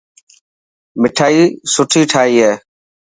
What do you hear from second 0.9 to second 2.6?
مٺائي سٺي ٺاهي هي.